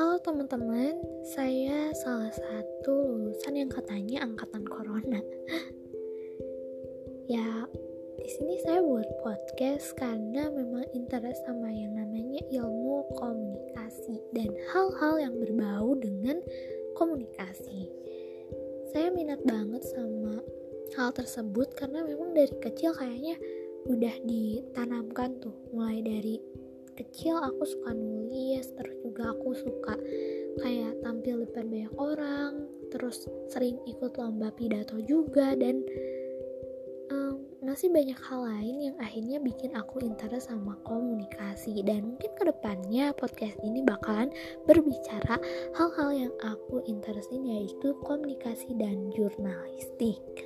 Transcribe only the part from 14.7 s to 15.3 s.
hal-hal